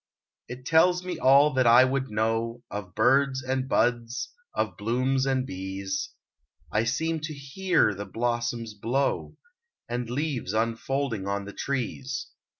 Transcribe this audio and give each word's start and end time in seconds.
It 0.47 0.65
tells 0.65 1.05
me 1.05 1.19
all 1.19 1.53
that 1.53 1.67
I 1.67 1.83
would 1.85 2.09
know, 2.09 2.63
Of 2.71 2.95
birds 2.95 3.43
and 3.43 3.69
buds, 3.69 4.33
of 4.55 4.75
blooms 4.75 5.27
and 5.27 5.45
bees; 5.45 6.09
I 6.71 6.85
seem 6.85 7.19
to 7.19 7.35
hear 7.35 7.93
the 7.93 8.05
blossoms 8.07 8.73
blow, 8.73 9.37
And 9.87 10.09
leaves 10.09 10.53
unfolding 10.53 11.27
on 11.27 11.45
the 11.45 11.53
trees. 11.53 12.31